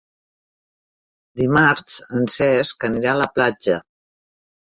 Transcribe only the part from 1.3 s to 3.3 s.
Dimarts en Cesc anirà a